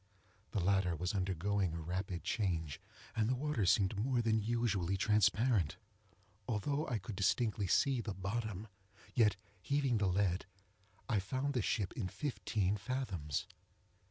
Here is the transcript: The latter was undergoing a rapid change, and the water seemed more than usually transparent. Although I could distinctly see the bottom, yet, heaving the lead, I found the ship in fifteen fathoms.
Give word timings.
The 0.49 0.59
latter 0.59 0.95
was 0.95 1.13
undergoing 1.13 1.73
a 1.75 1.79
rapid 1.79 2.23
change, 2.23 2.81
and 3.15 3.29
the 3.29 3.35
water 3.35 3.67
seemed 3.67 3.95
more 3.99 4.23
than 4.23 4.39
usually 4.41 4.97
transparent. 4.97 5.77
Although 6.47 6.87
I 6.87 6.97
could 6.97 7.15
distinctly 7.15 7.67
see 7.67 8.01
the 8.01 8.15
bottom, 8.15 8.67
yet, 9.13 9.35
heaving 9.61 9.99
the 9.99 10.07
lead, 10.07 10.47
I 11.07 11.19
found 11.19 11.53
the 11.53 11.61
ship 11.61 11.93
in 11.93 12.07
fifteen 12.07 12.77
fathoms. 12.77 13.45